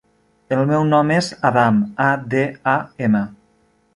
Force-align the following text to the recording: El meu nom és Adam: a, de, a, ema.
El 0.55 0.63
meu 0.71 0.85
nom 0.93 1.11
és 1.17 1.27
Adam: 1.51 1.77
a, 2.07 2.09
de, 2.33 2.41
a, 2.75 2.75
ema. 3.09 3.25